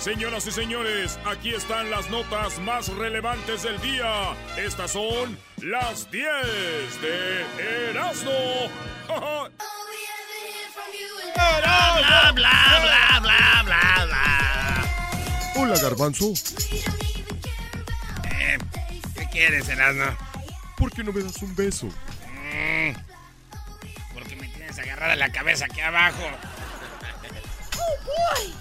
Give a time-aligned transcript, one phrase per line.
[0.00, 4.34] Señoras y señores, aquí están las notas más relevantes del día.
[4.56, 6.26] Estas son las 10
[7.02, 8.30] de Erasmo.
[11.34, 15.52] Bla, bla, bla, bla, bla, bla.
[15.56, 16.32] Hola, Garbanzo.
[18.24, 18.58] Eh,
[19.14, 20.16] ¿Qué quieres, Erasmo?
[20.78, 21.86] ¿Por qué no me das un beso?
[21.86, 22.94] Mm,
[24.14, 26.24] porque me tienes agarrada la cabeza aquí abajo.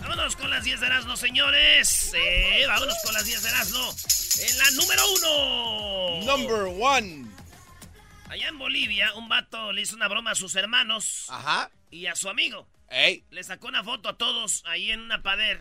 [0.02, 2.14] Vámonos con las 10 de Erasmo, señores.
[2.14, 3.96] Eh, vámonos con las 10 de Erasmo.
[4.42, 6.26] En la número uno.
[6.26, 7.26] Number one.
[8.30, 11.72] Allá en Bolivia, un vato le hizo una broma a sus hermanos Ajá.
[11.90, 12.68] y a su amigo.
[12.90, 15.60] Ey, Le sacó una foto a todos ahí en una pared.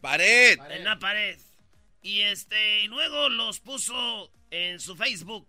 [0.00, 0.58] pared.
[0.70, 1.38] En una pared.
[2.02, 5.48] Y este, y luego los puso en su Facebook.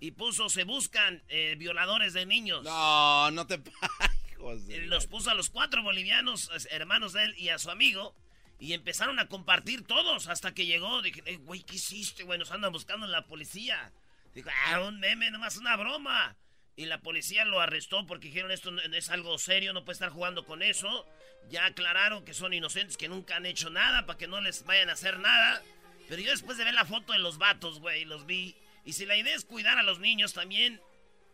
[0.00, 2.62] Y puso, se buscan eh, violadores de niños.
[2.64, 3.60] No, no te
[4.38, 7.70] hijos de Eh, Los puso a los cuatro bolivianos, hermanos de él, y a su
[7.70, 8.14] amigo.
[8.60, 11.00] Y empezaron a compartir todos hasta que llegó.
[11.02, 12.38] Dije, "Eh, güey, ¿qué hiciste, güey?
[12.38, 13.92] Nos andan buscando en la policía.
[14.34, 16.36] Dijo, ah, un meme, nomás una broma.
[16.76, 20.44] Y la policía lo arrestó porque dijeron, esto es algo serio, no puede estar jugando
[20.44, 21.06] con eso.
[21.50, 24.90] Ya aclararon que son inocentes, que nunca han hecho nada, para que no les vayan
[24.90, 25.62] a hacer nada.
[26.08, 28.54] Pero yo después de ver la foto de los vatos, güey, los vi.
[28.84, 30.80] Y si la idea es cuidar a los niños también,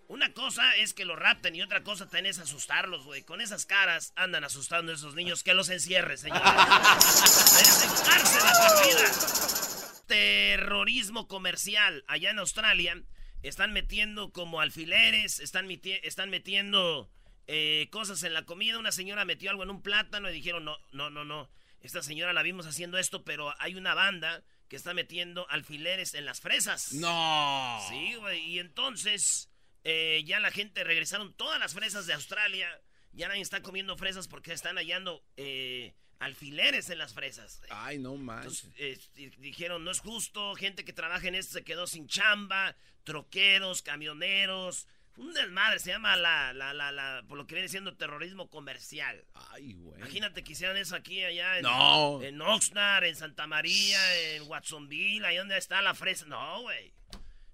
[0.08, 3.22] una cosa es que los rapten y otra cosa también es asustarlos, güey.
[3.22, 5.42] Con esas caras andan asustando a esos niños.
[5.42, 6.42] Que los encierre, señores.
[6.44, 10.04] Merecen cárcel a por vida.
[10.06, 12.04] Terrorismo comercial.
[12.08, 13.02] Allá en Australia
[13.42, 17.10] están metiendo como alfileres, están, meti- están metiendo
[17.46, 18.78] eh, cosas en la comida.
[18.78, 21.50] Una señora metió algo en un plátano y dijeron, no, no, no, no.
[21.80, 26.24] Esta señora la vimos haciendo esto, pero hay una banda que está metiendo alfileres en
[26.24, 26.92] las fresas.
[26.94, 27.80] No.
[27.90, 28.40] Sí, güey.
[28.46, 29.50] Y entonces
[29.84, 32.68] eh, ya la gente regresaron todas las fresas de Australia.
[33.12, 37.60] Ya nadie está comiendo fresas porque están hallando eh, alfileres en las fresas.
[37.70, 38.64] Ay, no manches.
[38.64, 42.08] Entonces, eh, di- dijeron, no es justo, gente que trabaja en esto se quedó sin
[42.08, 42.74] chamba,
[43.04, 44.88] troqueros, camioneros.
[45.16, 49.24] Un desmadre, se llama la, la, la, la, por lo que viene siendo terrorismo comercial.
[49.52, 49.96] Ay, güey.
[50.00, 52.20] Imagínate que hicieran eso aquí, allá en, No.
[52.20, 54.00] en Oxnard, en Santa María,
[54.34, 56.26] en Watsonville, ahí donde está la fresa.
[56.26, 56.92] No, güey.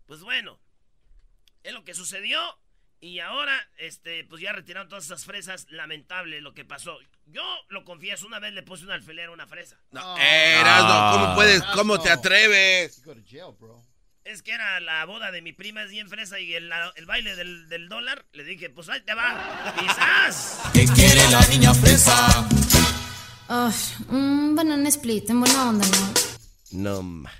[0.06, 0.58] Pues bueno,
[1.62, 2.41] es lo que sucedió.
[3.03, 5.66] Y ahora, este, pues ya retiraron todas esas fresas.
[5.71, 6.98] Lamentable lo que pasó.
[7.26, 9.78] Yo lo confieso, una vez le puse un alfiler a una fresa.
[9.91, 10.19] No.
[10.19, 11.62] Erasno, ¿cómo puedes?
[11.75, 13.03] ¿Cómo te atreves?
[14.25, 17.34] Es que era la boda de mi prima, es bien fresa, y el, el baile
[17.37, 19.75] del, del dólar, le dije, pues ahí te va.
[19.78, 20.60] Quizás.
[20.75, 22.48] ¿Qué quiere la niña fresa?
[23.48, 23.75] Ay,
[24.09, 27.00] un banana split, en buena onda, ¿no?
[27.00, 27.31] No.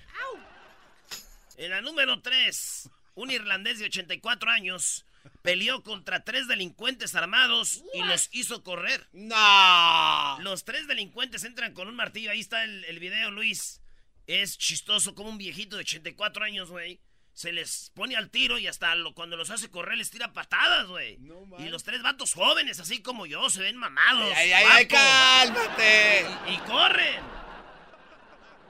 [1.57, 2.89] En la número 3,
[3.21, 5.05] un irlandés de 84 años
[5.43, 9.09] peleó contra tres delincuentes armados y los hizo correr.
[9.13, 10.39] No.
[10.41, 12.31] Los tres delincuentes entran con un martillo.
[12.31, 13.81] Ahí está el, el video, Luis.
[14.27, 17.01] Es chistoso como un viejito de 84 años, güey.
[17.33, 20.87] Se les pone al tiro y hasta lo- cuando los hace correr les tira patadas,
[20.89, 21.17] güey.
[21.19, 24.33] No y los tres vatos jóvenes, así como yo, se ven mamados.
[24.37, 26.27] Ay, ay, ay, cálmate.
[26.53, 27.23] Y corren.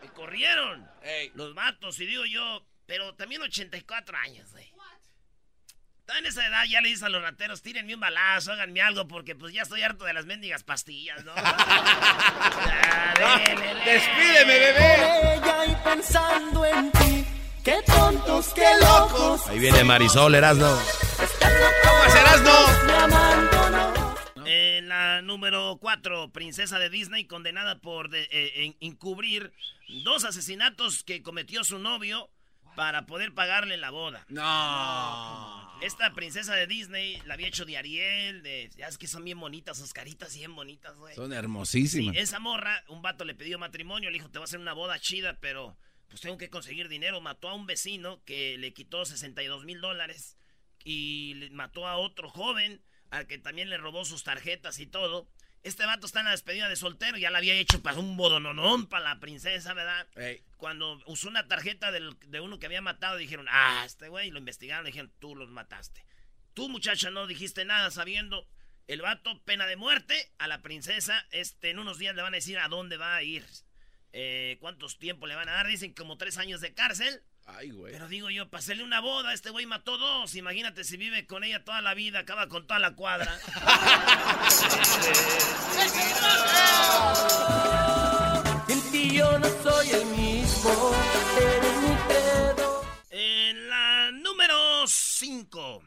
[0.04, 0.88] Y corrieron.
[1.02, 1.32] Ey.
[1.34, 4.68] Los matos, y digo yo, pero también 84 años, güey.
[6.00, 9.06] Está en esa edad, ya le dices a los rateros, tírenme un balazo, háganme algo,
[9.06, 11.32] porque pues ya estoy harto de las mendigas pastillas, ¿no?
[13.18, 13.74] Dele.
[13.84, 15.34] Despídeme, bebé.
[15.34, 17.24] Ella y pensando en ti.
[17.62, 19.46] Qué tontos, qué locos.
[19.46, 20.76] Ahí viene Marisol, Erasno.
[21.38, 22.84] ¿Cómo Erasno?
[22.86, 24.14] Me abandonó.
[24.46, 29.52] En la número 4, princesa de Disney condenada por de- eh, en- encubrir
[30.02, 32.30] dos asesinatos que cometió su novio
[32.80, 34.24] para poder pagarle la boda.
[34.30, 35.70] No.
[35.82, 39.38] Esta princesa de Disney la había hecho de Ariel, de, ya es que son bien
[39.38, 41.14] bonitas, sus caritas bien bonitas, güey.
[41.14, 42.16] Son Sí, hermosísimas.
[42.16, 44.98] esa morra, un vato le pidió matrimonio, le dijo, te voy a hacer una boda
[44.98, 45.76] chida, pero
[46.08, 47.20] pues tengo que conseguir dinero.
[47.20, 50.38] Mató a un vecino que le quitó 62 mil dólares
[50.82, 55.28] y le mató a otro joven, al que también le robó sus tarjetas y todo.
[55.62, 58.86] Este vato está en la despedida de soltero, ya la había hecho para un bodononón
[58.86, 60.06] para la princesa, ¿verdad?
[60.60, 64.38] Cuando usó una tarjeta del- de uno que había matado, dijeron, ah, este güey, lo
[64.38, 66.04] investigaron, le dijeron, tú los mataste.
[66.54, 68.46] Tú, muchacha, no dijiste nada sabiendo.
[68.86, 72.36] El vato, pena de muerte, a la princesa, este, en unos días le van a
[72.36, 73.46] decir a dónde va a ir.
[74.12, 75.66] Eh, ¿Cuántos tiempos le van a dar?
[75.68, 77.22] Dicen como tres años de cárcel.
[77.46, 77.92] Ay, güey.
[77.92, 80.34] Pero digo yo, hacerle una boda, este güey mató dos.
[80.34, 83.38] Imagínate si vive con ella toda la vida, acaba con toda la cuadra.
[88.70, 90.92] Sin ti yo no soy el mismo,
[91.36, 92.82] eres mi credo.
[93.10, 95.82] En la número 5,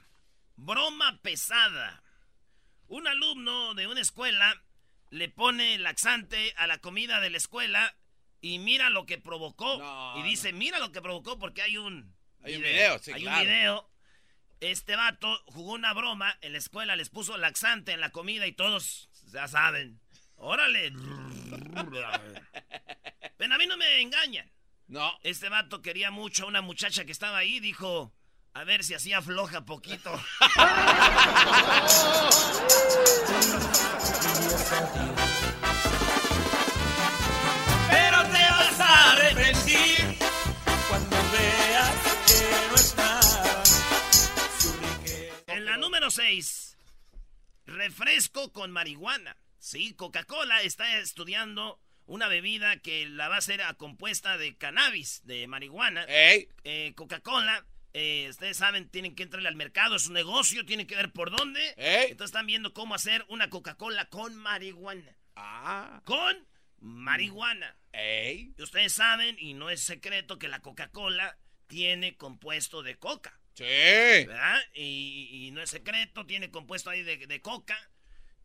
[0.58, 2.04] broma pesada.
[2.90, 4.62] Un alumno de una escuela
[5.12, 7.96] le pone laxante a la comida de la escuela
[8.42, 9.78] y mira lo que provocó.
[9.78, 12.14] No, y dice, mira lo que provocó porque hay un
[12.44, 13.40] Hay un video, sí, hay claro.
[13.40, 13.90] un video.
[14.60, 18.52] Este vato jugó una broma en la escuela, les puso laxante en la comida y
[18.52, 20.02] todos ya saben.
[20.36, 20.92] Órale.
[23.38, 24.52] Pero a mí no me engañan.
[24.88, 25.12] No.
[25.24, 28.14] Este vato quería mucho a una muchacha que estaba ahí, dijo,
[28.54, 30.12] a ver si así afloja poquito.
[37.90, 40.18] Pero te vas a arrepentir
[40.88, 41.96] cuando veas
[42.28, 43.20] que no está.
[45.48, 46.78] En la número 6,
[47.66, 49.36] refresco con marihuana.
[49.64, 55.22] Sí, Coca-Cola está estudiando una bebida que la va a hacer a compuesta de cannabis,
[55.24, 56.06] de marihuana.
[56.10, 60.98] Eh, Coca-Cola, eh, ustedes saben, tienen que entrarle al mercado, es un negocio, tienen que
[60.98, 61.62] ver por dónde.
[61.78, 65.16] Entonces están viendo cómo hacer una Coca-Cola con marihuana.
[65.38, 66.02] Ah.
[66.04, 66.46] Con
[66.80, 67.78] marihuana.
[67.94, 71.38] Y ustedes saben, y no es secreto, que la Coca-Cola
[71.68, 73.40] tiene compuesto de coca.
[73.54, 73.64] Sí.
[73.64, 74.60] ¿Verdad?
[74.74, 77.78] Y, y no es secreto, tiene compuesto ahí de, de coca.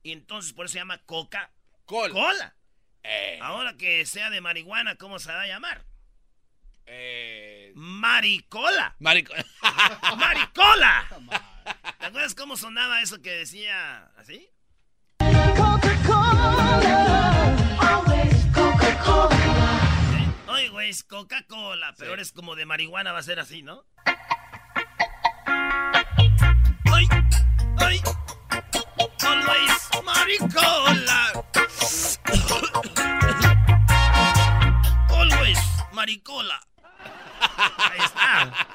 [0.08, 2.12] Y entonces por eso se llama Coca-Cola.
[2.14, 2.36] Col.
[3.02, 3.38] Ey.
[3.42, 5.84] Ahora que sea de marihuana, ¿cómo se va a llamar?
[6.86, 7.72] Eh.
[7.74, 8.96] Maricola.
[9.00, 9.34] Marico.
[10.16, 11.06] ¡Maricola!
[12.00, 14.48] ¿Te acuerdas cómo sonaba eso que decía así?
[20.48, 22.14] Oye, güey, es Coca-Cola, pero Sí.
[22.14, 23.84] eres como de marihuana, va a ser así, ¿no?
[26.90, 27.06] ¡Ay!
[27.78, 28.00] ¡Ay!
[29.20, 31.44] Always maricola.
[35.08, 35.58] Always
[35.92, 36.60] maricola.
[37.78, 38.66] Ahí está.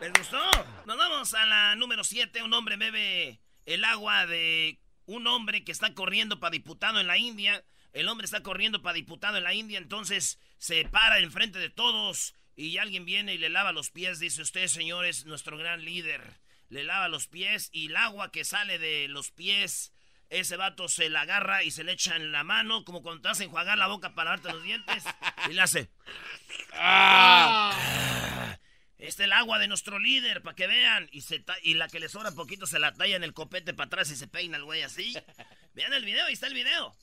[0.00, 0.38] ¿Les gustó?
[0.86, 2.42] Nos vamos a la número 7.
[2.42, 7.18] Un hombre bebe el agua de un hombre que está corriendo para diputado en la
[7.18, 7.64] India.
[7.92, 12.34] El hombre está corriendo para diputado en la India, entonces se para enfrente de todos
[12.54, 14.20] y alguien viene y le lava los pies.
[14.20, 16.39] Dice usted, señor, es nuestro gran líder.
[16.70, 19.92] Le lava los pies y el agua que sale de los pies,
[20.30, 23.28] ese vato se la agarra y se le echa en la mano, como cuando te
[23.28, 25.04] vas a enjuagar la boca para lavarte los dientes,
[25.50, 25.90] y le hace.
[28.98, 31.08] Este es el agua de nuestro líder, para que vean.
[31.10, 33.86] Y, se y la que le sobra poquito se la talla en el copete para
[33.86, 35.14] atrás y se peina el güey así.
[35.74, 36.96] Vean el video, ahí está el video.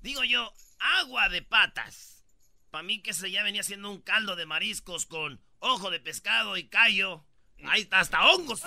[0.00, 2.24] Digo yo, agua de patas.
[2.70, 6.56] Para mí que se ya venía siendo un caldo de mariscos con ojo de pescado
[6.56, 7.24] y callo.
[7.64, 8.62] Ahí está, hasta hongos.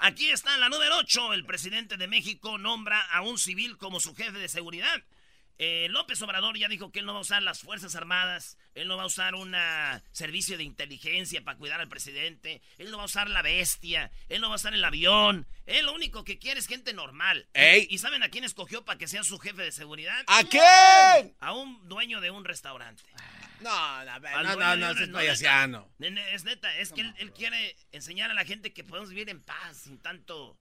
[0.00, 1.32] Aquí está la número 8.
[1.32, 5.02] El presidente de México nombra a un civil como su jefe de seguridad.
[5.58, 8.88] Eh, López Obrador ya dijo que él no va a usar las Fuerzas Armadas, él
[8.88, 9.54] no va a usar un
[10.12, 14.42] servicio de inteligencia para cuidar al presidente, él no va a usar la bestia, él
[14.42, 17.48] no va a usar el avión, él lo único que quiere es gente normal.
[17.54, 17.86] Ey.
[17.88, 20.24] ¿Y saben a quién escogió para que sea su jefe de seguridad?
[20.26, 21.34] ¿A quién?
[21.40, 23.02] A un dueño de un restaurante.
[23.60, 25.88] No, no, no, no, no, es no, payasiano.
[25.98, 29.42] Es neta, es que él, él quiere enseñar a la gente que podemos vivir en
[29.42, 30.58] paz sin tanto.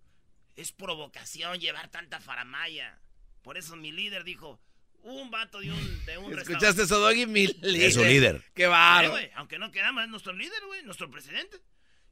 [0.55, 2.97] Es provocación llevar tanta faramaya.
[3.41, 4.61] Por eso mi líder dijo:
[5.05, 7.27] un vato de un, de un ¿Escuchaste eso, Doggy?
[7.27, 7.87] Mi líder.
[7.87, 8.43] Es su líder.
[8.53, 11.61] Qué güey, aunque no quedamos, es nuestro líder, güey, nuestro presidente.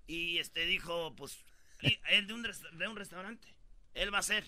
[0.05, 1.39] Y este dijo, pues,
[2.09, 3.47] él de un, de un restaurante.
[3.93, 4.45] Él va a ser,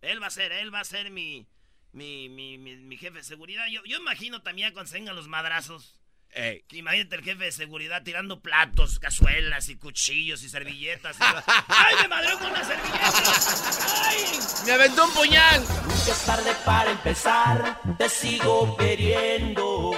[0.00, 1.46] él va a ser, él va a ser mi,
[1.92, 3.66] mi, mi, mi, mi jefe de seguridad.
[3.68, 6.00] Yo, yo imagino también cuando se vengan los madrazos.
[6.34, 6.64] Ey.
[6.70, 11.16] Imagínate el jefe de seguridad tirando platos, cazuelas y cuchillos y servilletas.
[11.18, 11.22] y-
[11.68, 13.12] ¡Ay, me madreó con una servilleta!
[14.06, 14.16] ¡Ay!
[14.64, 15.60] Me aventó un puñal.
[15.60, 19.90] Nunca es tarde para empezar, te sigo queriendo.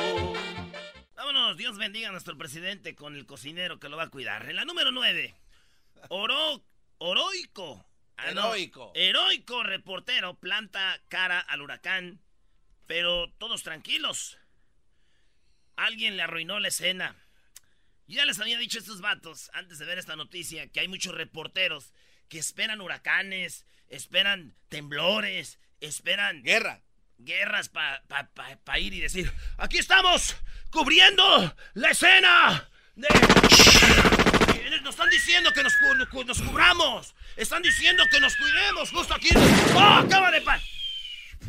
[1.15, 4.49] Vámonos, Dios bendiga a nuestro presidente con el cocinero que lo va a cuidar.
[4.51, 5.35] En la número 9,
[6.09, 6.65] Oro,
[6.99, 7.87] Oroico.
[8.17, 8.93] Ah, no, Heroico.
[8.95, 12.21] heroico reportero planta cara al huracán,
[12.87, 14.39] pero todos tranquilos.
[15.77, 17.17] Alguien le arruinó la escena.
[18.07, 20.89] Yo ya les había dicho a estos vatos, antes de ver esta noticia, que hay
[20.89, 21.93] muchos reporteros
[22.29, 26.83] que esperan huracanes, esperan temblores, esperan Guerra.
[27.19, 30.37] guerras para pa, pa- pa ir y decir, aquí estamos,
[30.71, 32.69] cubriendo la escena.
[32.95, 33.09] de-
[34.83, 35.73] Nos están diciendo que nos,
[36.11, 37.15] cu- nos cubramos.
[37.37, 39.29] Están diciendo que nos cuidemos justo aquí.
[39.75, 40.61] ¡Oh, acaba de pa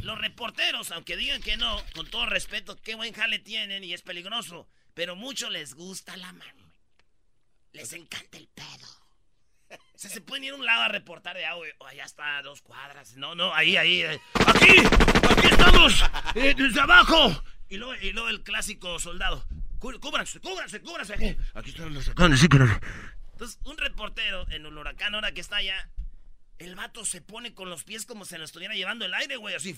[0.05, 4.03] Los reporteros, aunque digan que no, con todo respeto, qué buen jale tienen y es
[4.03, 4.67] peligroso.
[4.93, 6.71] Pero mucho les gusta la mano.
[7.73, 8.87] Les encanta el pedo.
[9.71, 11.65] O sea, se pueden ir a un lado a reportar de agua.
[11.79, 13.15] Oh, allá está a dos cuadras.
[13.17, 14.03] No, no, ahí, ahí.
[14.03, 14.21] eh.
[14.45, 14.77] ¡Aquí!
[15.29, 16.03] ¡Aquí estamos!
[16.35, 17.43] eh, ¡Desde abajo!
[17.67, 19.43] Y luego, y luego el clásico soldado.
[19.79, 21.37] Cú- Cúbranse, cúbranse, cúbranse.
[21.55, 22.07] Aquí, están los.
[22.07, 25.89] Entonces, un reportero en el huracán, ahora que está allá,
[26.59, 29.55] el vato se pone con los pies como si lo estuviera llevando el aire, güey,
[29.55, 29.75] así.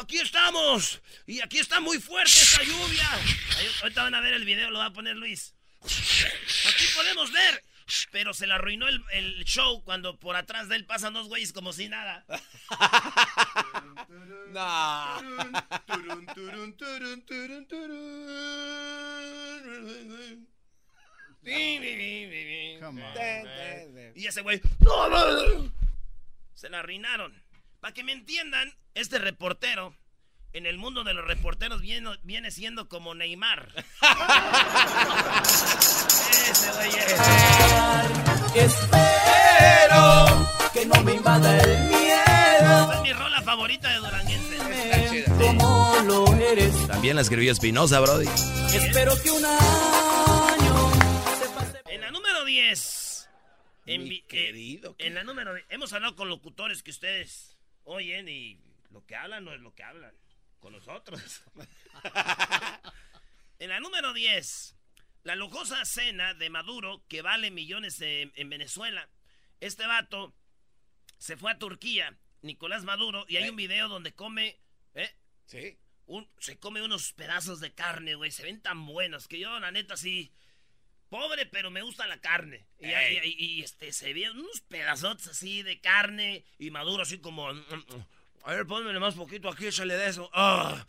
[0.00, 1.00] ¡Aquí estamos!
[1.26, 3.10] Y aquí está muy fuerte esta lluvia.
[3.58, 5.54] Ahí- ahorita van a ver el video, lo va a poner Luis.
[5.82, 7.64] Aquí podemos ver.
[8.10, 11.52] Pero se le arruinó el, el show cuando por atrás de él pasan dos güeyes
[11.54, 12.24] como si nada.
[14.52, 15.20] No.
[24.14, 24.60] Y ese güey.
[26.54, 27.32] Se la arruinaron.
[27.80, 29.94] Para que me entiendan, este reportero.
[30.54, 33.68] En el mundo de los reporteros viene, viene siendo como Neymar.
[36.50, 37.12] ese güey es.
[38.54, 45.24] Espero que no me invada el miedo Es mi rola favorita de Duranguense.
[45.38, 46.86] Como lo eres.
[46.88, 48.26] También la escribió Espinosa, Brody.
[48.72, 49.44] Espero que un
[52.68, 53.30] 10.
[53.86, 55.66] En, Mi vi- eh, en la número 10.
[55.70, 58.60] Hemos hablado con locutores que ustedes oyen y
[58.90, 60.12] lo que hablan no es lo que hablan
[60.60, 61.42] con nosotros.
[63.58, 64.74] en la número 10.
[65.24, 69.08] La lujosa cena de Maduro que vale millones en, en Venezuela.
[69.60, 70.34] Este vato
[71.18, 73.50] se fue a Turquía, Nicolás Maduro, y hay Eh.
[73.50, 74.58] un video donde come.
[74.94, 75.14] ¿eh?
[75.46, 75.78] Sí.
[76.06, 78.30] un- se come unos pedazos de carne, güey.
[78.30, 80.32] Se ven tan buenos que yo, la neta, sí.
[81.08, 82.66] Pobre, pero me gusta la carne.
[82.78, 83.18] Y, Ey.
[83.24, 87.52] y- y, este, se ven unos pedazos así de carne y maduro, así como.
[87.52, 88.04] mm, mm,
[88.44, 90.30] A ver, pónmele más poquito aquí, échale de eso.
[90.32, 90.86] Ah,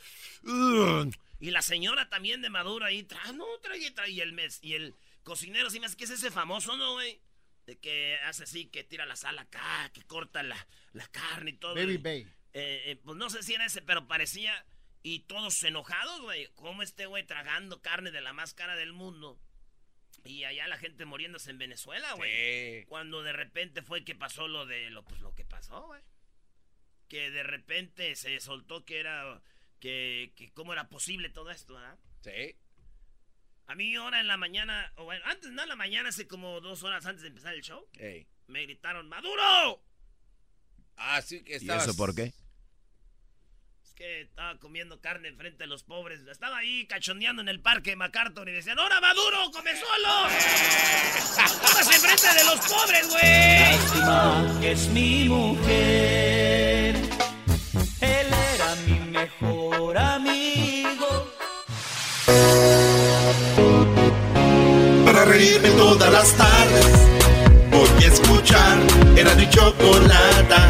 [1.39, 3.03] y la señora también de maduro ahí.
[3.03, 4.11] Tra, no, trae, trae.
[4.11, 7.21] Y el, mes, y el cocinero, sí me hace que es ese famoso, ¿no, güey?
[7.65, 11.57] De que hace así, que tira la sal acá, que corta la, la carne y
[11.57, 11.75] todo.
[11.75, 12.21] Baby Bay.
[12.53, 14.65] eh, eh, pues no sé si era ese, pero parecía.
[15.01, 16.47] Y todos enojados, güey.
[16.55, 19.39] Como este güey tragando carne de la más cara del mundo.
[20.25, 22.31] Y allá la gente muriéndose en Venezuela, güey.
[22.81, 22.85] Sí.
[22.88, 26.01] Cuando de repente fue que pasó lo de lo, pues, lo que pasó, güey.
[27.07, 29.41] Que de repente se soltó que era.
[29.79, 31.97] Que, que cómo era posible todo esto, ¿verdad?
[32.21, 32.55] Sí.
[33.67, 36.59] A mí ahora en la mañana, o bueno, antes no en la mañana, hace como
[36.59, 38.27] dos horas antes de empezar el show, Ey.
[38.47, 39.81] me gritaron, ¡Maduro!
[40.97, 41.83] Ah, sí que ¿Y estabas...
[41.88, 42.33] eso por qué?
[44.00, 46.22] Que estaba comiendo carne enfrente de los pobres.
[46.32, 50.29] Estaba ahí cachondeando en el parque MacArthur y decían, ¡Ahora Maduro, come solo!
[51.62, 53.60] ¡Póngase enfrente de los pobres, güey!
[53.60, 56.96] Lástima que es mi mujer.
[58.00, 61.34] Él era mi mejor amigo.
[65.03, 67.10] Para reírme todas las tardes
[67.72, 68.77] Voy a escuchar
[69.18, 70.70] Era mi chocolata